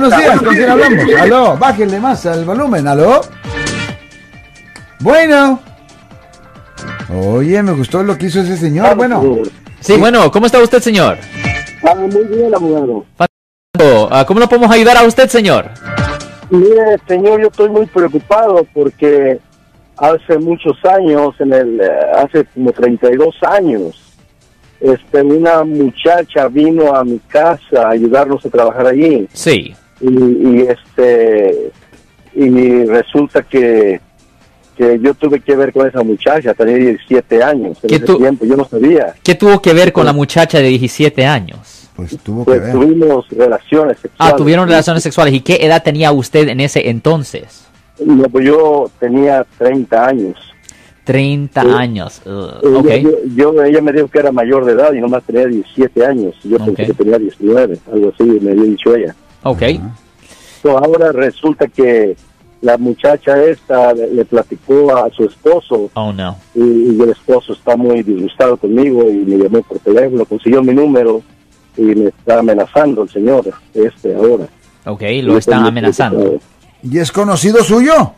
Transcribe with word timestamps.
buenos 0.00 0.18
días, 0.18 0.42
¿con 0.42 0.54
quién 0.54 0.70
hablamos? 0.70 1.14
Aló, 1.20 1.56
bájenle 1.56 2.00
más 2.00 2.26
al 2.26 2.44
volumen, 2.44 2.86
aló. 2.86 3.22
Bueno. 5.00 5.60
Oye, 7.14 7.62
me 7.62 7.72
gustó 7.72 8.02
lo 8.02 8.18
que 8.18 8.26
hizo 8.26 8.40
ese 8.40 8.56
señor, 8.56 8.94
bueno. 8.94 9.38
Sí, 9.80 9.96
bueno, 9.96 10.30
¿cómo 10.30 10.46
está 10.46 10.58
usted, 10.58 10.80
señor? 10.80 11.16
Ah, 11.82 11.94
muy 11.94 12.24
bien, 12.24 12.54
abogado. 12.54 13.06
Ah, 13.18 14.24
¿Cómo 14.26 14.40
lo 14.40 14.48
podemos 14.48 14.70
ayudar 14.70 14.98
a 14.98 15.04
usted, 15.04 15.28
señor? 15.28 15.70
Mire, 16.50 16.98
señor, 17.08 17.40
yo 17.40 17.48
estoy 17.48 17.70
muy 17.70 17.86
preocupado 17.86 18.66
porque 18.74 19.38
hace 19.96 20.38
muchos 20.38 20.76
años, 20.84 21.34
en 21.38 21.52
el, 21.52 21.80
eh, 21.80 21.90
hace 22.16 22.44
como 22.46 22.72
32 22.72 23.34
años, 23.42 24.14
este, 24.80 25.22
una 25.22 25.64
muchacha 25.64 26.48
vino 26.48 26.94
a 26.94 27.02
mi 27.04 27.18
casa 27.20 27.86
a 27.86 27.90
ayudarnos 27.90 28.44
a 28.44 28.50
trabajar 28.50 28.88
allí. 28.88 29.26
Sí. 29.32 29.74
Y, 30.00 30.08
y, 30.08 30.60
este, 30.68 31.72
y 32.34 32.84
resulta 32.84 33.42
que, 33.42 34.00
que 34.76 34.98
yo 35.00 35.14
tuve 35.14 35.40
que 35.40 35.56
ver 35.56 35.72
con 35.72 35.86
esa 35.88 36.02
muchacha, 36.02 36.52
tenía 36.54 36.76
17 36.76 37.42
años 37.42 37.78
en 37.82 37.88
¿Qué 37.88 37.96
ese 37.96 38.04
tu- 38.04 38.18
tiempo, 38.18 38.44
yo 38.44 38.56
no 38.56 38.64
sabía. 38.66 39.14
¿Qué 39.22 39.34
tuvo 39.34 39.60
que 39.62 39.72
ver 39.72 39.92
con 39.92 40.04
la 40.04 40.12
muchacha 40.12 40.58
de 40.58 40.68
17 40.68 41.24
años? 41.24 41.88
Pues 41.96 42.18
tuvo 42.22 42.40
que 42.44 42.50
Pues 42.50 42.62
ver. 42.62 42.72
tuvimos 42.72 43.26
relaciones 43.30 43.98
sexuales. 43.98 44.34
Ah, 44.34 44.36
tuvieron 44.36 44.68
relaciones 44.68 45.02
sexuales. 45.02 45.32
¿Y 45.32 45.40
qué 45.40 45.56
edad 45.62 45.82
tenía 45.82 46.12
usted 46.12 46.46
en 46.48 46.60
ese 46.60 46.90
entonces? 46.90 47.64
No, 48.04 48.24
pues 48.24 48.44
yo 48.44 48.90
tenía 49.00 49.46
30 49.56 50.06
años. 50.06 50.36
30 51.04 51.62
Sí. 51.62 51.68
años. 51.70 52.20
Ugh, 52.26 52.60
Ella, 52.62 52.78
ok. 52.78 52.88
yo, 53.34 53.52
yo- 53.54 53.62
ella 53.64 53.80
me 53.80 53.92
dijo 53.92 54.08
que 54.08 54.18
era 54.18 54.30
mayor 54.32 54.66
de 54.66 54.72
edad 54.72 54.92
y 54.92 55.00
nomás 55.00 55.22
tenía 55.22 55.46
17 55.46 56.04
años. 56.04 56.34
Yo 56.44 56.58
pensé 56.58 56.82
Ok. 56.82 56.86
que 56.88 56.92
tenía 56.94 57.18
19, 57.18 57.78
algo 57.90 58.12
así, 58.12 58.24
me 58.24 58.50
había 58.50 58.64
dicho 58.64 58.94
ella. 58.94 59.14
Ok. 59.50 59.62
So, 60.62 60.78
ahora 60.78 61.12
resulta 61.12 61.66
que 61.68 62.16
la 62.62 62.76
muchacha 62.78 63.40
esta 63.44 63.92
le, 63.92 64.08
le 64.12 64.24
platicó 64.24 64.96
a 64.96 65.10
su 65.10 65.24
esposo 65.24 65.90
Oh, 65.94 66.12
no. 66.12 66.36
y, 66.54 66.60
y 66.62 67.00
el 67.00 67.10
esposo 67.10 67.52
está 67.52 67.76
muy 67.76 68.02
disgustado 68.02 68.56
conmigo 68.56 69.08
y 69.08 69.14
me 69.16 69.36
llamó 69.44 69.62
por 69.62 69.78
teléfono, 69.78 70.24
consiguió 70.24 70.62
mi 70.62 70.74
número 70.74 71.22
y 71.76 71.82
me 71.82 72.08
está 72.08 72.38
amenazando 72.38 73.02
el 73.02 73.10
señor 73.10 73.44
este 73.74 74.14
ahora. 74.14 74.46
Ok, 74.86 75.02
lo 75.22 75.36
están 75.38 75.64
amenazando. 75.66 76.38
¿Y 76.82 76.98
es 76.98 77.12
conocido 77.12 77.62
suyo? 77.62 78.12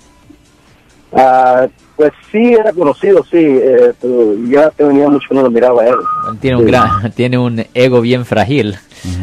Ah, 1.12 1.66
pues 1.96 2.12
sí, 2.30 2.52
era 2.52 2.72
conocido, 2.72 3.24
sí, 3.24 3.38
eh, 3.38 3.92
pero 4.00 4.34
ya 4.48 4.70
tenía 4.70 5.08
mucho 5.08 5.26
que 5.28 5.34
no 5.34 5.42
lo 5.42 5.50
miraba 5.50 5.82
a 5.82 5.88
él. 5.88 5.96
Tiene 6.40 6.56
un 6.56 6.64
Sí. 6.64 6.68
gran, 6.70 7.12
tiene 7.16 7.38
un 7.38 7.64
ego 7.74 8.00
bien 8.00 8.24
frágil. 8.24 8.76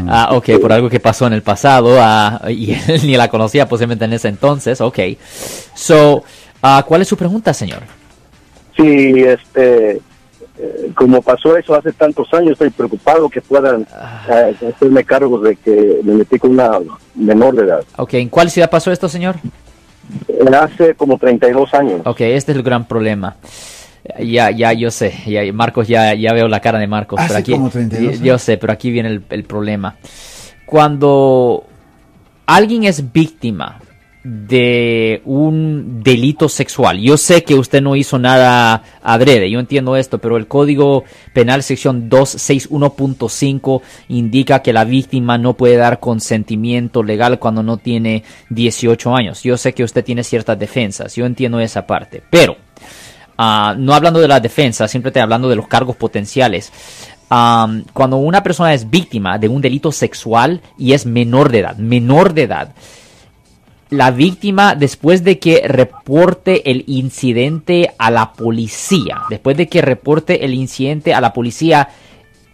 Ah, 0.08 0.30
ok, 0.32 0.52
por 0.62 0.72
algo 0.72 0.90
que 0.90 1.00
pasó 1.00 1.28
en 1.28 1.34
el 1.34 1.42
pasado 1.42 1.98
ah, 2.00 2.42
y 2.50 2.72
él 2.88 3.02
ni 3.06 3.16
la 3.18 3.28
conocía 3.28 3.68
posiblemente 3.68 4.06
en 4.06 4.14
ese 4.14 4.30
entonces. 4.30 4.82
Ok. 4.82 5.00
So, 5.74 6.24
ah, 6.62 6.84
¿cuál 6.88 7.02
es 7.02 7.08
su 7.08 7.18
pregunta, 7.18 7.54
señor? 7.54 7.80
Sí, 8.76 9.14
este, 9.24 10.02
eh, 10.58 10.92
como 10.96 11.22
pasó 11.22 11.56
eso 11.56 11.76
hace 11.76 11.92
tantos 11.94 12.34
años, 12.34 12.54
estoy 12.54 12.70
preocupado 12.72 13.30
que 13.30 13.42
puedan 13.42 13.82
eh, 14.30 14.56
hacerme 14.76 15.04
cargos 15.04 15.44
de 15.44 15.56
que 15.56 16.00
me 16.04 16.14
metí 16.16 16.40
con 16.40 16.52
una 16.52 16.72
menor 17.14 17.56
de 17.56 17.64
edad. 17.64 17.84
Ok, 17.98 18.16
¿en 18.16 18.30
cuál 18.30 18.50
ciudad 18.50 18.70
pasó 18.70 18.92
esto, 18.92 19.08
señor? 19.08 19.36
Hace 20.60 20.96
como 20.96 21.18
32 21.18 21.74
años. 21.74 22.02
Ok, 22.06 22.22
este 22.22 22.52
es 22.52 22.58
el 22.58 22.64
gran 22.64 22.88
problema. 22.88 23.36
Ya, 24.20 24.52
ya, 24.52 24.72
yo 24.74 24.92
sé. 24.92 25.14
Ya, 25.26 25.42
Marcos, 25.52 25.88
ya, 25.88 26.14
ya 26.14 26.34
veo 26.34 26.48
la 26.48 26.60
cara 26.60 26.78
de 26.78 26.88
Marcos. 26.88 27.20
Hace 27.20 27.28
pero 27.30 27.40
aquí, 27.40 27.52
como 27.54 27.70
32 27.70 28.20
yo 28.22 28.38
sé, 28.38 28.58
pero 28.58 28.72
aquí 28.72 28.92
viene 28.92 29.10
el, 29.10 29.24
el 29.30 29.44
problema. 29.44 29.96
Cuando 30.66 31.66
alguien 32.46 32.84
es 32.84 33.12
víctima 33.12 33.80
de 34.26 35.22
un 35.24 36.02
delito 36.04 36.50
sexual, 36.50 37.00
yo 37.00 37.16
sé 37.16 37.44
que 37.44 37.56
usted 37.56 37.82
no 37.82 37.96
hizo 37.96 38.18
nada 38.18 38.84
adrede, 39.04 39.50
yo 39.50 39.60
entiendo 39.60 39.96
esto, 39.96 40.18
pero 40.18 40.38
el 40.38 40.48
Código 40.48 41.04
Penal 41.34 41.62
sección 41.64 42.10
261.5 42.10 43.82
indica 44.10 44.64
que 44.64 44.74
la 44.74 44.84
víctima 44.84 45.38
no 45.38 45.54
puede 45.54 45.78
dar 45.78 46.00
consentimiento 46.00 47.04
legal 47.04 47.40
cuando 47.40 47.62
no 47.62 47.78
tiene 47.78 48.24
18 48.50 49.16
años. 49.16 49.44
Yo 49.44 49.58
sé 49.58 49.74
que 49.74 49.84
usted 49.84 50.04
tiene 50.04 50.24
ciertas 50.24 50.58
defensas, 50.58 51.16
yo 51.16 51.26
entiendo 51.26 51.60
esa 51.60 51.86
parte, 51.86 52.24
pero 52.30 52.58
Ah, 53.38 53.76
no 53.78 53.94
hablando 53.94 54.20
de 54.20 54.28
la 54.28 54.40
defensa, 54.40 54.88
simplemente 54.88 55.20
hablando 55.20 55.50
de 55.50 55.56
los 55.56 55.68
cargos 55.68 55.96
potenciales. 55.96 56.72
Am, 57.30 57.84
cuando 57.92 58.18
una 58.18 58.44
persona 58.44 58.74
es 58.74 58.90
víctima 58.90 59.38
de 59.38 59.48
un 59.48 59.62
delito 59.62 59.92
sexual 59.92 60.62
y 60.78 60.94
es 60.94 61.06
menor 61.06 61.52
de 61.52 61.60
edad, 61.60 61.76
menor 61.78 62.34
de 62.34 62.44
edad, 62.44 62.76
la 63.96 64.12
víctima 64.12 64.76
después 64.76 65.24
de 65.24 65.40
que 65.40 65.64
reporte 65.68 66.70
el 66.70 66.84
incidente 66.88 67.92
a 67.98 68.12
la 68.12 68.34
policía, 68.34 69.24
después 69.30 69.58
de 69.58 69.68
que 69.68 69.82
reporte 69.82 70.46
el 70.46 70.54
incidente 70.54 71.14
a 71.14 71.22
la 71.22 71.34
policía, 71.34 71.90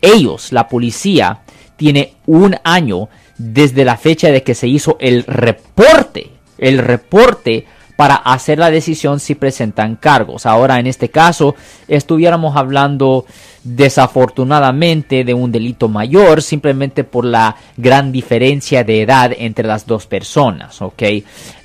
ellos, 0.02 0.52
la 0.52 0.68
policía, 0.68 1.42
tiene 1.76 2.14
un 2.26 2.56
año 2.64 3.10
desde 3.38 3.86
la 3.86 3.98
fecha 3.98 4.30
de 4.30 4.44
que 4.44 4.56
se 4.56 4.68
hizo 4.68 4.98
el 5.00 5.24
reporte, 5.24 6.30
el 6.58 6.78
reporte 6.78 7.66
para 8.02 8.16
hacer 8.16 8.58
la 8.58 8.72
decisión 8.72 9.20
si 9.20 9.36
presentan 9.36 9.96
cargos. 9.96 10.48
Ahora, 10.48 10.80
en 10.80 10.88
este 10.88 11.10
caso, 11.10 11.54
estuviéramos 11.88 12.58
hablando 12.58 13.28
desafortunadamente 13.64 15.24
de 15.24 15.36
un 15.36 15.52
delito 15.52 15.88
mayor 15.88 16.42
simplemente 16.42 17.04
por 17.04 17.26
la 17.26 17.56
gran 17.78 18.12
diferencia 18.12 18.84
de 18.84 19.04
edad 19.04 19.34
entre 19.38 19.68
las 19.68 19.86
dos 19.86 20.08
personas, 20.08 20.82
¿ok? 20.82 21.04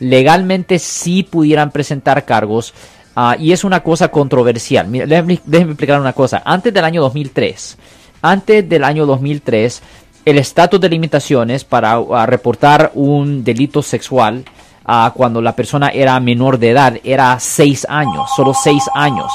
Legalmente 0.00 0.78
sí 0.78 1.22
pudieran 1.22 1.70
presentar 1.70 2.26
cargos 2.26 2.74
ah, 3.14 3.34
y 3.40 3.52
es 3.52 3.64
una 3.64 3.82
cosa 3.82 4.08
controversial. 4.08 4.92
Déjenme, 4.92 5.40
déjenme 5.42 5.72
explicar 5.72 5.98
una 5.98 6.12
cosa. 6.12 6.42
Antes 6.44 6.74
del 6.74 6.84
año 6.84 7.00
2003, 7.00 7.78
antes 8.20 8.68
del 8.68 8.84
año 8.84 9.06
2003, 9.06 9.82
el 10.26 10.36
estatus 10.36 10.82
de 10.82 10.90
limitaciones 10.90 11.64
para 11.64 11.94
ah, 11.94 12.26
reportar 12.26 12.90
un 12.92 13.42
delito 13.42 13.80
sexual 13.80 14.44
ah, 14.86 15.12
cuando 15.14 15.42
la 15.42 15.54
persona 15.54 15.88
era 15.88 16.18
menor 16.20 16.58
de 16.58 16.70
edad 16.70 16.98
era 17.04 17.38
seis 17.40 17.86
años, 17.88 18.30
solo 18.36 18.54
seis 18.54 18.84
años. 18.94 19.32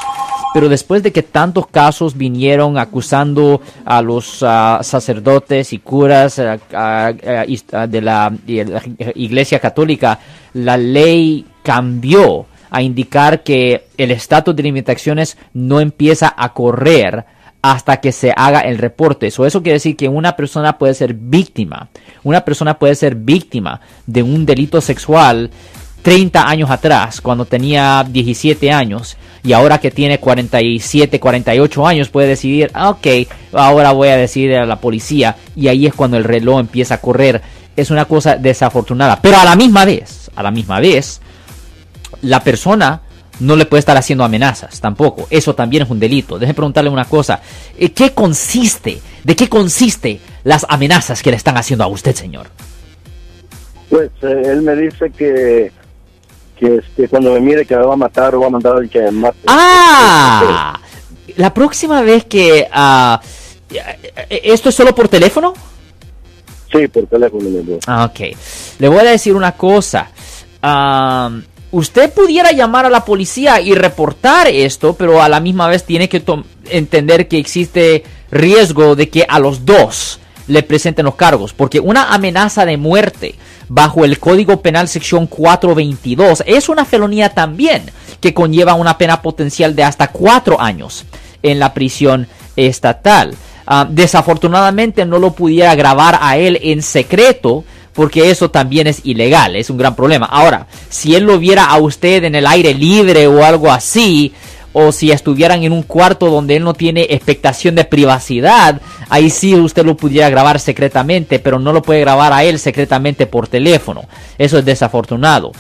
Pero 0.54 0.68
después 0.68 1.02
de 1.02 1.14
que 1.14 1.24
tantos 1.24 1.68
casos 1.68 2.18
vinieron 2.18 2.78
acusando 2.78 3.62
a 3.86 4.02
los 4.02 4.44
ah, 4.44 4.80
sacerdotes 4.82 5.72
y 5.74 5.80
curas 5.80 6.40
ah, 6.40 7.14
de 7.14 8.02
la, 8.02 8.30
de 8.30 8.66
la 8.66 8.82
Iglesia 9.16 9.60
Católica, 9.60 10.20
la 10.54 10.78
ley 10.78 11.46
cambió 11.64 12.48
a 12.70 12.82
indicar 12.82 13.44
que 13.44 13.88
el 13.98 14.12
estatus 14.12 14.56
de 14.56 14.64
limitaciones 14.64 15.38
no 15.54 15.80
empieza 15.80 16.34
a 16.36 16.54
correr 16.54 17.26
hasta 17.62 17.98
que 17.98 18.12
se 18.12 18.34
haga 18.36 18.62
el 18.62 18.78
reporte. 18.78 19.28
Eso, 19.28 19.62
quiere 19.62 19.74
decir 19.74 19.96
que 19.96 20.10
una 20.10 20.36
persona 20.36 20.78
puede 20.78 20.94
ser 20.94 21.14
víctima. 21.14 21.90
Una 22.24 22.44
persona 22.44 22.78
puede 22.78 22.96
ser 22.96 23.16
víctima 23.16 23.82
de 24.06 24.24
un 24.24 24.46
delito 24.46 24.82
sexual 24.82 25.52
30 26.02 26.48
años 26.48 26.72
atrás, 26.72 27.22
cuando 27.22 27.46
tenía 27.46 28.04
17 28.10 28.72
años, 28.72 29.18
y 29.44 29.54
ahora 29.54 29.80
que 29.80 29.92
tiene 29.92 30.20
47, 30.20 31.20
48 31.20 31.88
años, 31.88 32.10
puede 32.10 32.30
decidir, 32.30 32.72
ah, 32.74 32.90
ok, 32.90 33.08
ahora 33.54 33.92
voy 33.92 34.10
a 34.10 34.18
decir 34.18 34.56
a 34.56 34.66
la 34.66 34.80
policía, 34.80 35.36
y 35.56 35.68
ahí 35.68 35.86
es 35.86 35.94
cuando 35.94 36.18
el 36.18 36.24
reloj 36.24 36.60
empieza 36.60 36.96
a 36.96 37.02
correr. 37.02 37.42
Es 37.76 37.92
una 37.92 38.06
cosa 38.06 38.36
desafortunada, 38.36 39.22
pero 39.22 39.38
a 39.38 39.46
la 39.46 39.56
misma 39.56 39.86
vez, 39.86 40.32
a 40.36 40.42
la 40.42 40.52
misma 40.52 40.80
vez, 40.80 41.22
la 42.22 42.44
persona 42.44 43.02
no 43.40 43.56
le 43.56 43.66
puede 43.66 43.80
estar 43.80 43.98
haciendo 43.98 44.24
amenazas 44.24 44.80
tampoco. 44.80 45.28
Eso 45.30 45.56
también 45.56 45.84
es 45.84 45.90
un 45.90 46.00
delito. 46.00 46.38
Deje 46.38 46.54
preguntarle 46.54 46.90
una 46.90 47.06
cosa. 47.06 47.42
¿eh, 47.78 47.92
¿Qué 47.92 48.12
consiste? 48.14 49.00
¿De 49.24 49.36
qué 49.36 49.50
consiste 49.50 50.20
las 50.44 50.66
amenazas 50.70 51.22
que 51.22 51.32
le 51.32 51.38
están 51.38 51.58
haciendo 51.58 51.84
a 51.84 51.88
usted, 51.88 52.16
señor? 52.16 52.48
Pues 53.90 54.10
eh, 54.22 54.42
él 54.46 54.62
me 54.62 54.76
dice 54.76 55.12
que, 55.12 55.72
que 56.58 56.76
este, 56.78 57.08
cuando 57.08 57.34
me 57.34 57.40
mire 57.40 57.66
que 57.66 57.76
me 57.76 57.84
va 57.84 57.94
a 57.94 57.98
matar 57.98 58.36
o 58.36 58.42
va 58.42 58.48
a 58.48 58.52
mandar 58.52 58.78
al 58.78 58.90
que 58.90 59.02
me 59.02 59.12
mate. 59.12 59.38
¡Ah! 59.48 60.80
La 61.38 61.54
próxima 61.54 62.02
vez 62.02 62.26
que... 62.26 62.68
ah, 62.72 63.22
¿Esto 64.30 64.70
es 64.70 64.76
solo 64.76 64.94
por 64.94 65.08
teléfono? 65.08 65.54
Sí, 66.72 66.88
por 66.88 67.06
teléfono. 67.08 67.50
Ah, 67.88 68.06
ok. 68.06 68.36
Le 68.80 68.88
voy 68.88 69.00
a 69.00 69.04
decir 69.04 69.36
una 69.36 69.54
cosa. 69.54 70.10
Am, 70.62 71.44
usted 71.72 72.12
pudiera 72.14 72.52
llamar 72.52 72.86
a 72.86 72.90
la 72.90 73.06
policía 73.06 73.62
y 73.62 73.74
reportar 73.74 74.48
esto, 74.48 74.94
pero 74.94 75.22
a 75.22 75.30
la 75.30 75.40
misma 75.40 75.68
vez 75.68 75.84
tiene 75.84 76.10
que 76.10 76.24
entender 76.70 77.28
que 77.28 77.38
existe 77.38 78.04
riesgo 78.30 78.96
de 78.96 79.10
que 79.10 79.26
a 79.28 79.40
los 79.40 79.66
dos 79.66 80.20
le 80.48 80.64
presenten 80.64 81.06
los 81.06 81.16
cargos, 81.16 81.54
porque 81.54 81.80
una 81.80 82.14
amenaza 82.14 82.66
de 82.66 82.78
muerte 82.78 83.36
bajo 83.70 84.04
el 84.04 84.20
Código 84.20 84.62
Penal 84.62 84.88
sección 84.88 85.28
422 85.28 86.44
es 86.46 86.68
una 86.68 86.84
felonía 86.84 87.30
también 87.30 87.84
que 88.20 88.34
conlleva 88.34 88.74
una 88.74 88.98
pena 88.98 89.22
potencial 89.22 89.76
de 89.76 89.84
hasta 89.84 90.10
cuatro 90.10 90.60
años 90.60 91.06
en 91.42 91.60
la 91.60 91.74
prisión 91.74 92.28
estatal. 92.56 93.36
Ah, 93.66 93.88
desafortunadamente 93.90 95.06
no 95.06 95.20
lo 95.20 95.34
pudiera 95.34 95.74
grabar 95.76 96.20
a 96.22 96.38
él 96.38 96.60
en 96.62 96.82
secreto 96.82 97.64
porque 97.94 98.30
eso 98.30 98.50
también 98.50 98.88
es 98.88 99.02
ilegal, 99.04 99.56
es 99.56 99.70
un 99.70 99.78
gran 99.78 99.96
problema. 99.96 100.26
Ahora, 100.26 100.68
si 100.90 101.16
él 101.16 101.24
lo 101.24 101.40
viera 101.40 101.66
a 101.66 101.78
usted 101.78 102.24
en 102.24 102.36
el 102.36 102.48
aire 102.48 102.74
libre 102.74 103.28
o 103.28 103.44
algo 103.44 103.72
así, 103.72 104.34
o 104.74 104.92
si 104.92 105.12
estuvieran 105.12 105.64
en 105.64 105.74
un 105.74 105.84
cuarto 105.84 106.30
donde 106.30 106.56
él 106.56 106.64
no 106.64 106.74
tiene 106.74 107.08
expectación 107.10 107.76
de 107.76 107.86
privacidad, 107.86 108.82
ahí 109.10 109.30
sí 109.30 109.54
usted 109.56 109.86
lo 109.86 109.98
pudiera 109.98 110.30
grabar 110.30 110.60
secretamente, 110.60 111.40
pero 111.40 111.60
no 111.60 111.74
lo 111.74 111.82
puede 111.82 112.00
grabar 112.00 112.32
a 112.32 112.44
él 112.44 112.58
secretamente 112.60 113.28
por 113.28 113.48
teléfono. 113.48 114.06
Eso 114.38 114.58
es 114.58 114.66
desafortunado. 114.66 115.52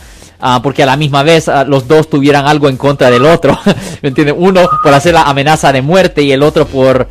Ah, 0.44 0.60
porque 0.63 0.81
a 0.81 0.88
la 0.88 0.98
misma 0.98 1.22
vez 1.22 1.48
ah, 1.50 1.66
los 1.66 1.88
dos 1.88 2.10
tuvieran 2.10 2.48
algo 2.48 2.68
en 2.68 2.78
contra 2.78 3.12
del 3.12 3.25
otro. 3.25 3.60
¿Me 4.01 4.10
entiende? 4.10 4.31
Uno 4.31 4.68
por 4.81 4.94
hacer 4.94 5.13
la 5.13 5.24
amenaza 5.24 5.72
de 5.72 5.83
muerte 5.83 6.24
y 6.24 6.31
el 6.31 6.42
otro 6.42 6.66
por 6.66 7.00
¿me 7.00 7.07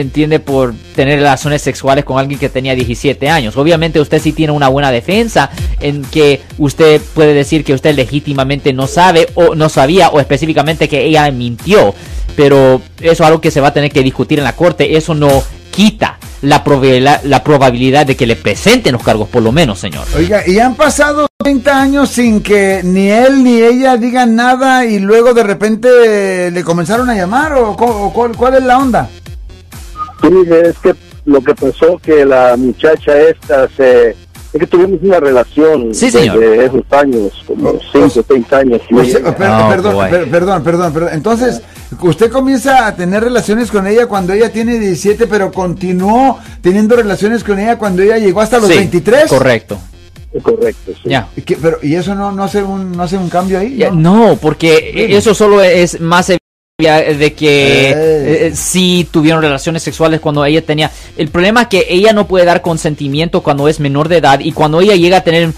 entiende? 0.00 0.40
Por 0.40 0.74
tener 0.94 1.18
relaciones 1.18 1.62
sexuales 1.62 2.04
con 2.04 2.18
alguien 2.18 2.38
que 2.38 2.48
tenía 2.48 2.74
17 2.74 3.28
años. 3.28 3.56
Obviamente 3.56 4.00
usted 4.00 4.20
sí 4.20 4.32
tiene 4.32 4.52
una 4.52 4.68
buena 4.68 4.90
defensa 4.90 5.50
en 5.80 6.02
que 6.02 6.40
usted 6.58 7.00
puede 7.14 7.34
decir 7.34 7.64
que 7.64 7.74
usted 7.74 7.94
legítimamente 7.94 8.72
no 8.72 8.86
sabe 8.86 9.28
o 9.34 9.54
no 9.54 9.68
sabía 9.68 10.08
o 10.08 10.20
específicamente 10.20 10.88
que 10.88 11.04
ella 11.04 11.30
mintió. 11.30 11.94
Pero 12.36 12.80
eso 13.00 13.12
es 13.12 13.20
algo 13.20 13.40
que 13.40 13.50
se 13.50 13.60
va 13.60 13.68
a 13.68 13.72
tener 13.74 13.90
que 13.90 14.02
discutir 14.02 14.38
en 14.38 14.44
la 14.44 14.56
corte. 14.56 14.96
Eso 14.96 15.14
no 15.14 15.42
quita 15.70 16.18
la 16.42 16.64
probabilidad, 16.64 17.22
la 17.24 17.42
probabilidad 17.42 18.06
de 18.06 18.16
que 18.16 18.26
le 18.26 18.36
presenten 18.36 18.92
los 18.92 19.02
cargos, 19.02 19.28
por 19.28 19.42
lo 19.42 19.52
menos, 19.52 19.78
señor. 19.78 20.06
Oiga, 20.16 20.42
y 20.46 20.58
han 20.58 20.74
pasado 20.74 21.28
30 21.38 21.80
años 21.80 22.10
sin 22.10 22.42
que 22.42 22.80
ni 22.84 23.10
él 23.10 23.42
ni 23.42 23.62
ella 23.62 23.96
digan 23.96 24.34
nada 24.34 24.84
y 24.84 24.98
luego 24.98 25.34
de 25.34 25.44
repente 25.44 26.50
le 26.50 26.64
comenzaron 26.64 27.08
a 27.10 27.14
llamar 27.14 27.54
o, 27.54 27.76
cuál, 27.76 28.36
cuál 28.36 28.54
es 28.54 28.64
la 28.64 28.78
onda? 28.78 29.08
Sí, 30.22 30.28
es 30.50 30.78
que 30.78 30.94
lo 31.24 31.40
que 31.40 31.54
pasó 31.54 31.98
que 31.98 32.24
la 32.24 32.56
muchacha 32.56 33.18
esta 33.18 33.68
se 33.76 34.16
es 34.52 34.60
que 34.60 34.66
tuvimos 34.66 35.00
una 35.02 35.18
relación 35.18 35.94
sí, 35.94 36.10
de 36.10 36.66
esos 36.66 36.82
años, 36.90 37.32
como 37.46 37.72
5 37.90 38.04
o 38.04 38.10
6 38.10 38.52
años. 38.52 38.82
perdón, 39.38 40.08
perdón, 40.30 40.62
perdón, 40.62 40.92
perdón. 40.92 41.08
Entonces, 41.12 41.62
usted 42.00 42.30
comienza 42.30 42.86
a 42.86 42.94
tener 42.94 43.24
relaciones 43.24 43.70
con 43.70 43.86
ella 43.86 44.06
cuando 44.06 44.34
ella 44.34 44.52
tiene 44.52 44.78
17, 44.78 45.26
pero 45.26 45.50
continuó 45.50 46.38
teniendo 46.60 46.96
relaciones 46.96 47.42
con 47.44 47.58
ella 47.58 47.78
cuando 47.78 48.02
ella 48.02 48.18
llegó 48.18 48.42
hasta 48.42 48.58
los 48.58 48.68
23. 48.68 49.30
Correcto. 49.30 49.78
Correcto, 50.42 50.92
sí. 51.02 51.10
¿Y, 51.36 51.40
pero, 51.56 51.78
¿Y 51.82 51.94
eso 51.94 52.14
no, 52.14 52.30
no, 52.32 52.44
hace 52.44 52.62
un, 52.62 52.92
no 52.92 53.02
hace 53.02 53.16
un 53.16 53.30
cambio 53.30 53.58
ahí? 53.58 53.86
¿no? 53.92 54.38
porque 54.40 54.92
eso 55.16 55.34
solo 55.34 55.62
es 55.62 56.00
más 56.00 56.30
de 56.78 57.34
que 57.34 57.90
eh, 57.90 58.46
eh, 58.46 58.52
sí 58.54 59.06
tuvieron 59.10 59.42
relaciones 59.42 59.82
sexuales 59.82 60.20
cuando 60.20 60.44
ella 60.44 60.64
tenía. 60.64 60.90
El 61.16 61.28
problema 61.28 61.62
es 61.62 61.68
que 61.68 61.86
ella 61.88 62.12
no 62.12 62.26
puede 62.26 62.44
dar 62.44 62.62
consentimiento 62.62 63.42
cuando 63.42 63.68
es 63.68 63.78
menor 63.78 64.08
de 64.08 64.16
edad 64.16 64.40
y 64.40 64.52
cuando 64.52 64.80
ella 64.80 64.96
llega 64.96 65.18
a 65.18 65.24
tener 65.24 65.52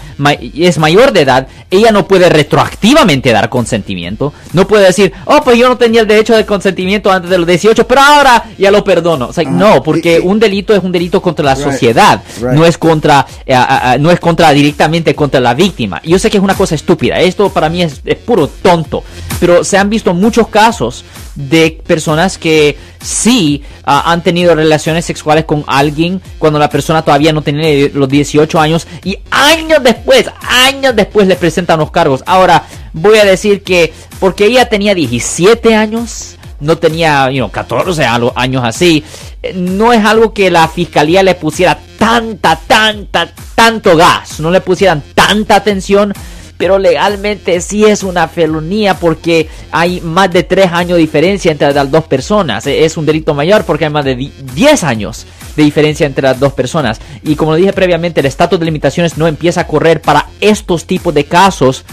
es 0.55 0.77
mayor 0.77 1.13
de 1.13 1.21
edad, 1.21 1.47
ella 1.71 1.91
no 1.91 2.07
puede 2.07 2.29
retroactivamente 2.29 3.31
dar 3.31 3.49
consentimiento. 3.49 4.33
No 4.53 4.67
puede 4.67 4.85
decir, 4.85 5.13
oh, 5.25 5.41
pues 5.43 5.57
yo 5.57 5.67
no 5.67 5.77
tenía 5.77 6.01
el 6.01 6.07
derecho 6.07 6.35
de 6.35 6.45
consentimiento 6.45 7.11
antes 7.11 7.29
de 7.29 7.37
los 7.37 7.47
18, 7.47 7.87
pero 7.87 8.01
ahora 8.01 8.43
ya 8.57 8.71
lo 8.71 8.83
perdono. 8.83 9.29
no, 9.47 9.83
porque 9.83 10.19
un 10.19 10.39
delito 10.39 10.73
es 10.73 10.83
un 10.83 10.91
delito 10.91 11.21
contra 11.21 11.45
la 11.45 11.55
sociedad, 11.55 12.21
no 12.41 12.65
es 12.65 12.77
contra, 12.77 13.25
eh, 13.45 13.57
no 13.99 14.11
es 14.11 14.19
contra 14.19 14.51
directamente 14.51 15.15
contra 15.15 15.39
la 15.39 15.53
víctima. 15.53 16.01
Yo 16.03 16.19
sé 16.19 16.29
que 16.29 16.37
es 16.37 16.43
una 16.43 16.55
cosa 16.55 16.75
estúpida. 16.75 17.19
Esto 17.19 17.49
para 17.49 17.69
mí 17.69 17.81
es 17.81 18.01
puro 18.25 18.47
tonto, 18.47 19.03
pero 19.39 19.63
se 19.63 19.77
han 19.77 19.89
visto 19.89 20.13
muchos 20.13 20.47
casos 20.47 21.03
de 21.35 21.81
personas 21.85 22.37
que 22.37 22.77
sí 23.01 23.63
ah, 23.83 24.11
han 24.11 24.23
tenido 24.23 24.55
relaciones 24.55 25.05
sexuales 25.05 25.45
con 25.45 25.63
alguien 25.67 26.21
cuando 26.39 26.59
la 26.59 26.69
persona 26.69 27.01
todavía 27.01 27.33
no 27.33 27.41
tiene 27.41 27.89
los 27.93 28.09
18 28.09 28.59
años 28.59 28.87
y 29.03 29.19
años 29.29 29.83
después, 29.83 30.29
años 30.47 30.95
después 30.95 31.27
le 31.27 31.35
presentan 31.35 31.79
los 31.79 31.91
cargos. 31.91 32.23
Ahora, 32.25 32.65
voy 32.93 33.17
a 33.17 33.25
decir 33.25 33.63
que 33.63 33.93
porque 34.19 34.45
ella 34.45 34.69
tenía 34.69 34.95
17 34.95 35.75
años, 35.75 36.37
no 36.59 36.77
tenía 36.77 37.29
you 37.31 37.37
know, 37.37 37.51
14 37.51 38.05
años 38.05 38.63
así, 38.63 39.03
eh, 39.43 39.53
no 39.53 39.91
es 39.93 40.03
algo 40.05 40.33
que 40.33 40.49
la 40.49 40.67
fiscalía 40.67 41.21
le 41.21 41.35
pusiera 41.35 41.77
tanta, 41.97 42.57
tanta, 42.67 43.29
tanto 43.55 43.97
gas, 43.97 44.39
no 44.39 44.51
le 44.51 44.61
pusieran 44.61 45.03
tanta 45.13 45.55
atención 45.55 46.13
pero 46.57 46.79
legalmente 46.79 47.59
sí 47.61 47.85
es 47.85 48.03
una 48.03 48.27
felonía 48.27 48.95
porque 48.95 49.49
hay 49.71 50.01
más 50.01 50.31
de 50.31 50.43
3 50.43 50.71
años 50.71 50.97
de 50.97 51.01
diferencia 51.01 51.51
entre 51.51 51.73
las 51.73 51.91
dos 51.91 52.05
personas. 52.05 52.65
E, 52.67 52.85
es 52.85 52.97
un 52.97 53.05
delito 53.05 53.33
mayor 53.33 53.65
porque 53.65 53.85
hay 53.85 53.91
más 53.91 54.05
de 54.05 54.15
10 54.15 54.83
años 54.83 55.25
de 55.55 55.63
diferencia 55.63 56.05
entre 56.05 56.23
las 56.23 56.39
dos 56.39 56.53
personas. 56.53 56.99
Y 57.23 57.35
como 57.35 57.51
lo 57.51 57.57
dije 57.57 57.73
previamente, 57.73 58.21
el 58.21 58.25
estatus 58.25 58.59
de 58.59 58.65
limitaciones 58.65 59.17
no 59.17 59.27
empieza 59.27 59.61
a 59.61 59.67
correr 59.67 60.01
para 60.01 60.27
estos 60.39 60.85
tipos 60.85 61.13
de 61.13 61.25
casos 61.25 61.83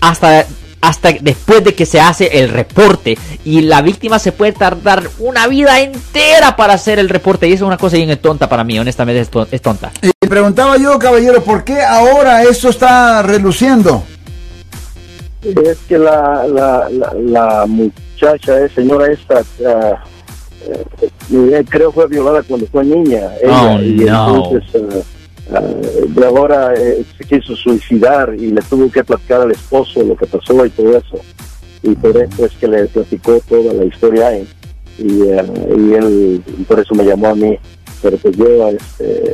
hasta 0.00 0.46
hasta 0.82 1.12
después 1.12 1.64
de 1.64 1.74
que 1.74 1.86
se 1.86 2.00
hace 2.00 2.40
el 2.40 2.50
reporte 2.50 3.16
y 3.44 3.62
la 3.62 3.80
víctima 3.82 4.18
se 4.18 4.32
puede 4.32 4.52
tardar 4.52 5.08
una 5.20 5.46
vida 5.46 5.80
entera 5.80 6.56
para 6.56 6.74
hacer 6.74 6.98
el 6.98 7.08
reporte 7.08 7.48
y 7.48 7.52
eso 7.52 7.64
es 7.64 7.68
una 7.68 7.78
cosa 7.78 7.96
bien 7.96 8.14
tonta 8.18 8.48
para 8.48 8.64
mí, 8.64 8.78
honestamente 8.78 9.20
es 9.50 9.62
tonta. 9.62 9.92
Y 10.02 10.26
preguntaba 10.26 10.76
yo, 10.76 10.98
caballero, 10.98 11.42
¿por 11.42 11.62
qué 11.62 11.80
ahora 11.82 12.42
esto 12.42 12.68
está 12.68 13.22
reluciendo? 13.22 14.02
Es 15.42 15.78
que 15.88 15.98
la, 15.98 16.46
la, 16.48 16.88
la, 17.16 17.66
muchacha, 17.66 18.64
eh, 18.64 18.68
señora 18.74 19.06
esta, 19.12 19.40
uh, 19.60 21.36
uh, 21.36 21.64
creo 21.68 21.92
fue 21.92 22.06
violada 22.08 22.42
cuando 22.42 22.66
fue 22.66 22.84
niña. 22.84 23.22
oh, 23.48 23.80
y 23.80 23.94
no. 24.04 24.36
entonces, 24.36 25.04
de 25.60 26.26
ahora 26.26 26.74
eh, 26.74 27.04
se 27.16 27.24
quiso 27.24 27.54
suicidar 27.56 28.34
y 28.34 28.50
le 28.50 28.62
tuvo 28.62 28.90
que 28.90 29.04
platicar 29.04 29.42
al 29.42 29.52
esposo 29.52 30.02
lo 30.02 30.16
que 30.16 30.26
pasó 30.26 30.64
y 30.64 30.70
todo 30.70 30.96
eso. 30.96 31.18
Y 31.82 31.94
por 31.96 32.16
eso 32.16 32.46
es 32.46 32.52
que 32.52 32.68
le 32.68 32.86
platicó 32.86 33.40
toda 33.48 33.72
la 33.74 33.84
historia 33.84 34.28
a 34.28 34.36
él. 34.36 34.46
Y, 34.98 35.22
eh, 35.22 35.44
y 35.76 35.92
él 35.94 36.42
por 36.68 36.78
eso 36.80 36.94
me 36.94 37.04
llamó 37.04 37.28
a 37.28 37.34
mí. 37.34 37.58
Pero 38.02 38.16
pues 38.18 38.36
yo, 38.36 38.68
este, 38.68 39.30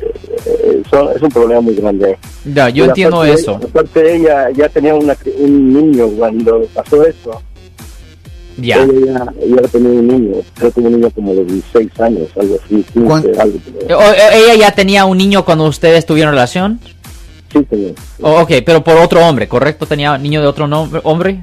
eh, 0.47 0.83
es 1.15 1.23
un 1.23 1.31
problema 1.31 1.61
muy 1.61 1.75
grande. 1.75 2.19
Ya, 2.55 2.69
yo 2.69 2.85
entiendo 2.85 3.25
eso. 3.25 3.57
aparte, 3.57 4.17
ella 4.17 4.51
ya 4.51 4.69
tenía 4.69 4.95
una, 4.95 5.17
un 5.39 5.73
niño 5.73 6.09
cuando 6.09 6.67
pasó 6.75 7.05
eso 7.05 7.43
ya. 8.59 8.83
Ella, 8.83 9.27
ella 9.41 9.63
tenía 9.71 9.91
un 9.91 10.07
niño, 10.07 10.37
creo 10.55 10.73
que 10.73 10.81
un 10.81 10.93
niño 10.93 11.11
como 11.11 11.35
de 11.35 11.45
16 11.45 12.01
años, 12.01 12.29
algo 12.39 12.57
así, 12.65 12.85
15, 12.93 13.41
algo. 13.41 13.59
Eh, 13.89 14.31
¿Ella 14.35 14.55
ya 14.55 14.71
tenía 14.73 15.05
un 15.05 15.17
niño 15.17 15.45
cuando 15.45 15.65
ustedes 15.65 16.05
tuvieron 16.05 16.33
relación? 16.33 16.81
Sí, 17.53 17.67
señor. 17.71 17.93
Oh, 18.21 18.43
ok, 18.43 18.53
pero 18.65 18.85
por 18.85 18.97
otro 18.97 19.27
hombre, 19.27 19.49
¿correcto? 19.49 19.87
¿Tenía 19.87 20.19
niño 20.19 20.41
de 20.41 20.47
otro 20.47 20.67
hombre? 21.05 21.43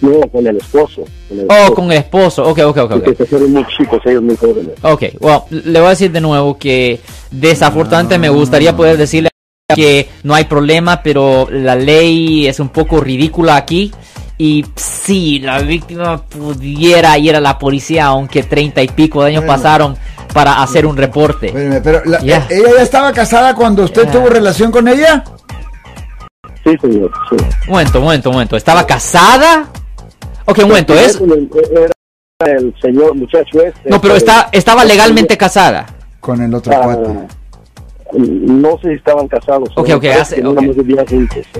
No, 0.00 0.20
con 0.30 0.46
el 0.46 0.56
esposo. 0.56 1.04
Con 1.28 1.40
el 1.40 1.46
oh, 1.48 1.74
con 1.74 1.90
el 1.90 1.98
esposo. 1.98 2.44
Ok, 2.44 2.60
ok, 2.60 2.76
ok. 2.78 3.02
Porque 3.04 3.24
fueron 3.24 3.52
muy 3.52 3.66
chicos, 3.76 4.00
ellos 4.04 4.22
muy 4.22 4.36
jóvenes. 4.36 4.72
Ok, 4.82 5.04
well, 5.20 5.40
le 5.50 5.80
voy 5.80 5.86
a 5.86 5.90
decir 5.90 6.12
de 6.12 6.20
nuevo 6.20 6.56
que 6.56 7.00
desafortunadamente 7.30 8.18
me 8.18 8.28
gustaría 8.28 8.76
poder 8.76 8.96
decirle 8.96 9.30
que 9.74 10.08
no 10.22 10.34
hay 10.34 10.44
problema, 10.44 11.02
pero 11.02 11.48
la 11.50 11.74
ley 11.74 12.46
es 12.46 12.60
un 12.60 12.68
poco 12.68 13.00
ridícula 13.00 13.56
aquí. 13.56 13.92
Y 14.38 14.64
si 14.76 15.40
la 15.40 15.58
víctima 15.60 16.22
pudiera 16.22 17.18
ir 17.18 17.34
a 17.34 17.40
la 17.40 17.58
policía, 17.58 18.06
aunque 18.06 18.44
treinta 18.44 18.80
y 18.80 18.88
pico 18.88 19.22
de 19.22 19.30
años 19.30 19.44
pasaron 19.44 19.96
para 20.32 20.62
hacer 20.62 20.86
un 20.86 20.96
reporte. 20.96 21.52
pero 21.82 22.02
¿ella 22.04 22.46
ya 22.48 22.82
estaba 22.82 23.12
casada 23.12 23.54
cuando 23.54 23.82
usted 23.82 24.08
tuvo 24.08 24.28
relación 24.28 24.70
con 24.70 24.86
ella? 24.86 25.24
Sí, 26.64 26.76
señor. 26.80 27.10
Sí. 27.30 27.36
Momento, 27.68 28.00
momento, 28.00 28.32
momento. 28.32 28.56
¿Estaba 28.56 28.86
casada? 28.86 29.68
Ok, 30.44 30.58
un 30.58 30.68
momento, 30.68 30.94
¿es? 30.94 31.20
Era 32.40 32.52
el 32.56 32.72
señor 32.80 33.16
muchacho 33.16 33.60
este. 33.60 33.90
No, 33.90 34.00
pero 34.00 34.14
está, 34.14 34.48
estaba 34.52 34.84
legalmente 34.84 35.36
casada. 35.36 35.86
Con 36.20 36.40
el 36.42 36.54
otro 36.54 36.72
ah, 36.74 37.26
no 38.12 38.78
sé 38.78 38.88
si 38.88 38.94
estaban 38.94 39.28
casados. 39.28 39.68
Ok, 39.76 39.90
ok, 39.96 40.04
hace, 40.06 40.42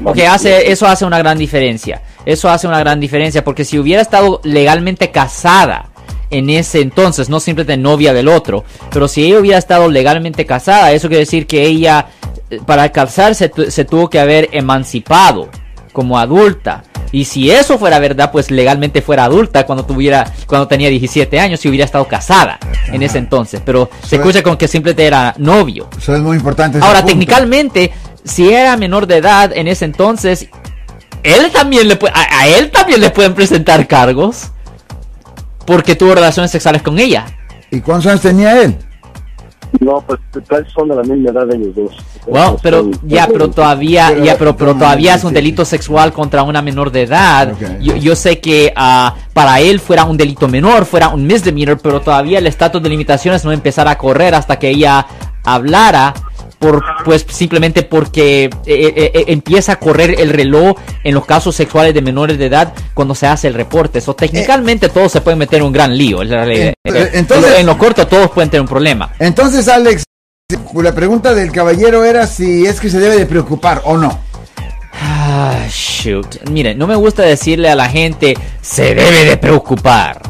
okay. 0.05 0.25
hace, 0.25 0.71
eso 0.71 0.87
hace 0.87 1.05
una 1.05 1.19
gran 1.19 1.37
diferencia. 1.37 2.01
Eso 2.29 2.51
hace 2.51 2.67
una 2.67 2.79
gran 2.79 3.01
diferencia 3.01 3.43
porque 3.43 3.65
si 3.65 3.79
hubiera 3.79 4.03
estado 4.03 4.43
legalmente 4.45 5.11
casada 5.11 5.89
en 6.29 6.51
ese 6.51 6.83
entonces, 6.83 7.31
no 7.31 7.41
simplemente 7.41 7.81
novia 7.81 8.13
del 8.13 8.29
otro, 8.29 8.67
pero 8.93 9.09
si 9.09 9.25
ella 9.25 9.39
hubiera 9.39 9.57
estado 9.57 9.89
legalmente 9.89 10.45
casada, 10.45 10.93
eso 10.93 11.09
quiere 11.09 11.21
decir 11.21 11.47
que 11.47 11.63
ella, 11.63 12.09
eh, 12.51 12.61
para 12.67 12.93
casarse, 12.93 13.51
se 13.71 13.85
tuvo 13.87 14.11
que 14.11 14.21
haber 14.21 14.51
emancipado 14.53 15.49
como 15.95 16.19
adulta. 16.19 16.85
Y 17.13 17.25
si 17.25 17.51
eso 17.51 17.79
fuera 17.79 17.99
verdad, 17.99 18.31
pues 18.31 18.51
legalmente 18.51 19.01
fuera 19.01 19.25
adulta 19.25 19.65
cuando 19.65 19.87
tuviera, 19.87 20.31
cuando 20.47 20.69
tenía 20.69 20.91
17 20.91 21.41
años 21.41 21.65
y 21.65 21.69
hubiera 21.71 21.87
estado 21.87 22.05
casada 22.07 22.59
en 22.93 23.03
ese 23.03 23.17
entonces. 23.17 23.63
Pero 23.65 23.89
se 24.07 24.17
escucha 24.17 24.43
con 24.43 24.59
que 24.59 24.69
simplemente 24.69 25.07
era 25.07 25.35
novio. 25.39 25.89
Eso 25.97 26.15
es 26.15 26.21
muy 26.21 26.37
importante. 26.37 26.79
Ahora, 26.83 27.03
técnicamente, 27.03 27.91
si 28.23 28.53
era 28.53 28.77
menor 28.77 29.07
de 29.07 29.17
edad 29.17 29.53
en 29.57 29.69
ese 29.69 29.87
entonces, 29.87 30.51
él 31.35 31.51
también 31.53 31.89
le 31.89 31.99
a, 32.13 32.49
él 32.49 32.71
también 32.71 33.01
le 33.01 33.11
pueden 33.11 33.35
presentar 33.35 33.87
cargos 33.87 34.51
porque 35.67 35.95
tuvo 35.95 36.15
relaciones 36.15 36.51
sexuales 36.51 36.83
con 36.83 36.99
ella. 36.99 37.27
¿Y 37.71 37.81
cuántos 37.81 38.07
años 38.07 38.23
tenía 38.23 38.63
él? 38.63 38.77
No, 39.81 40.03
pues 40.07 40.19
son 40.75 40.89
de 40.89 40.97
la 40.97 41.03
misma 41.03 41.31
edad 41.31 41.47
de 41.47 41.57
ellos 41.57 41.75
dos. 41.75 41.93
Bueno, 42.27 42.57
pero 42.63 42.91
ya, 43.05 43.27
pero 43.27 43.51
todavía, 43.51 44.17
ya, 44.19 44.37
pero, 44.39 44.57
pero 44.57 44.75
todavía 44.75 45.15
es 45.15 45.25
un 45.25 45.35
delito 45.35 45.65
sexual 45.65 46.13
contra 46.13 46.43
una 46.43 46.63
menor 46.63 46.91
de 46.91 47.03
edad. 47.03 47.53
Yo, 47.81 47.97
yo, 47.97 48.17
sé 48.17 48.41
que 48.41 48.73
uh, 48.75 49.11
para 49.35 49.61
él 49.61 49.79
fuera 49.79 50.05
un 50.05 50.17
delito 50.17 50.49
menor, 50.49 50.87
fuera 50.87 51.09
un 51.09 51.27
misdemeanor, 51.27 51.79
pero 51.83 52.01
todavía 52.01 52.39
el 52.39 52.47
estatus 52.47 52.83
de 52.83 52.89
limitaciones 52.89 53.45
no 53.45 53.53
empezará 53.53 53.93
a 53.93 53.99
correr 53.99 54.35
hasta 54.35 54.59
que 54.59 54.71
ella 54.71 55.07
hablara 55.45 56.15
por 56.59 56.83
pues 57.05 57.25
simplemente 57.29 57.83
porque 57.83 58.45
eh, 58.45 58.50
eh, 58.67 59.11
eh, 59.15 59.25
empieza 59.29 59.73
a 59.73 59.77
correr 59.77 60.21
el 60.21 60.31
reloj 60.31 60.77
en 61.05 61.15
los 61.15 61.25
casos 61.25 61.55
sexuales 61.55 61.95
de 61.95 62.03
menores 62.03 62.38
de 62.38 62.47
edad 62.47 62.73
cuando 62.95 63.15
se 63.15 63.27
hace 63.27 63.49
el 63.49 63.55
reporte. 63.55 63.99
Eso 63.99 64.15
técnicamente 64.15 64.88
todos 64.88 65.12
se 65.12 65.21
pueden 65.21 65.38
meter 65.38 65.61
en 65.61 65.67
un 65.67 65.73
gran 65.73 65.97
lío. 65.97 66.23
Entonces, 66.23 67.59
en 67.59 67.67
lo 67.67 67.79
corto 67.79 68.07
todos 68.07 68.31
pueden 68.31 68.50
tener 68.50 68.62
un 68.62 68.69
problema. 68.69 69.12
Entonces, 69.19 69.69
Alex, 69.69 70.05
la 70.75 70.95
pregunta 70.95 71.35
del 71.35 71.53
caballero 71.53 72.05
era 72.05 72.27
si 72.27 72.67
es 72.67 72.81
que 72.81 72.91
se 72.91 72.99
debe 72.99 73.17
de 73.17 73.27
preocupar 73.27 73.83
o 73.85 73.97
no. 73.97 74.19
Ah, 75.00 75.67
shoot. 75.69 76.49
Mire, 76.50 76.75
no 76.75 76.87
me 76.87 76.97
gusta 76.97 77.23
decirle 77.23 77.71
a 77.71 77.77
la 77.77 77.88
gente 77.88 78.37
se 78.61 78.95
debe 78.95 79.25
de 79.25 79.37
preocupar 79.37 80.21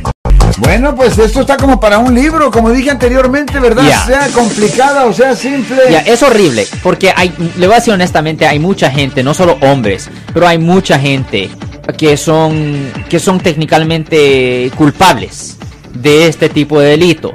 Bueno, 0.57 0.95
pues 0.95 1.19
esto 1.19 1.43
está 1.43 1.57
como 1.57 1.79
para 1.79 1.99
un 1.99 2.15
libro, 2.15 2.51
como 2.51 2.71
dije 2.71 2.91
anteriormente, 2.91 3.59
¿verdad? 3.61 4.07
Sea 4.07 4.29
complicada 4.29 5.05
o 5.07 5.13
sea 5.13 5.37
simple. 5.37 5.79
Ya, 5.91 6.01
es 6.01 6.23
horrible, 6.23 6.67
porque 6.83 7.13
hay, 7.15 7.33
le 7.57 7.67
voy 7.67 7.75
a 7.75 7.79
decir 7.79 7.95
honestamente, 7.95 8.47
hay 8.47 8.59
mucha 8.59 8.91
gente, 8.91 9.23
no 9.23 9.35
solo 9.35 9.59
hombres, 9.61 10.09
pero 10.33 10.49
hay 10.49 10.59
mucha 10.59 10.99
gente 10.99 11.51
que 11.97 12.17
son, 12.17 12.93
que 13.09 13.19
son 13.19 13.41
técnicamente 13.41 14.71
culpables 14.77 15.57
de 15.95 16.27
este 16.27 16.49
tipo 16.49 16.81
de 16.81 16.91
delito. 16.91 17.35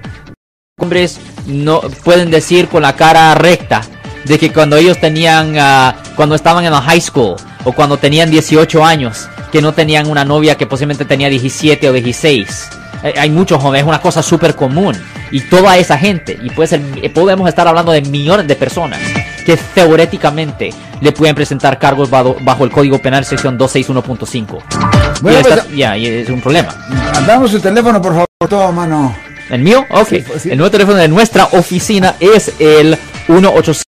Hombres 0.79 1.20
no 1.46 1.82
pueden 2.03 2.32
decir 2.32 2.67
con 2.67 2.82
la 2.82 2.96
cara 2.96 3.36
recta 3.36 3.82
de 4.25 4.39
que 4.39 4.51
cuando 4.51 4.77
ellos 4.77 5.00
tenían, 5.00 5.55
uh, 5.58 5.93
cuando 6.15 6.36
estaban 6.36 6.65
en 6.65 6.72
la 6.72 6.82
high 6.82 7.01
school 7.01 7.36
o 7.63 7.74
cuando 7.74 7.98
tenían 7.98 8.29
18 8.32 8.84
años, 8.84 9.27
que 9.51 9.62
no 9.62 9.74
tenían 9.74 10.10
una 10.10 10.25
novia 10.25 10.55
que 10.55 10.65
posiblemente 10.65 11.05
tenía 11.05 11.29
17 11.29 11.89
o 11.89 11.93
16. 11.93 12.70
Hay 13.03 13.29
muchos 13.29 13.62
jóvenes, 13.62 13.81
es 13.83 13.88
una 13.88 14.01
cosa 14.01 14.24
súper 14.24 14.55
común. 14.55 14.95
Y 15.31 15.41
toda 15.41 15.77
esa 15.77 15.98
gente, 15.98 16.38
y 16.41 16.50
puede 16.50 16.67
ser, 16.67 16.81
podemos 17.13 17.50
estar 17.50 17.67
hablando 17.67 17.91
de 17.91 18.01
millones 18.01 18.48
de 18.48 18.55
personas 18.55 19.00
que 19.45 19.57
teóricamente 19.74 20.74
le 21.01 21.12
pueden 21.12 21.36
presentar 21.36 21.77
cargos 21.77 22.10
bajo, 22.10 22.63
el 22.63 22.72
Código 22.72 23.00
Penal 23.00 23.25
sección 23.25 23.60
261.5. 23.60 25.22
Bueno, 25.22 25.39
pues, 25.41 25.75
ya, 25.75 25.98
es 25.98 26.29
un 26.29 26.41
problema. 26.41 26.74
Andamos 27.13 27.51
su 27.51 27.60
teléfono, 27.60 28.01
por 28.01 28.13
favor, 28.13 28.27
todo 28.50 28.72
mano. 28.72 29.13
¿El 29.50 29.62
mío? 29.62 29.86
Ok. 29.89 30.13
Pues 30.25 30.45
el 30.45 30.57
nuevo 30.57 30.72
teléfono 30.72 30.98
de 30.98 31.10
nuestra 31.10 31.45
oficina 31.45 32.15
es 32.19 32.53
el 32.60 32.98
1800 33.27 33.83